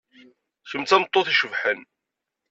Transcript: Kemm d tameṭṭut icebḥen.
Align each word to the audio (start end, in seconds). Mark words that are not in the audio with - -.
Kemm 0.69 0.83
d 0.83 0.87
tameṭṭut 0.89 1.27
icebḥen. 1.33 1.81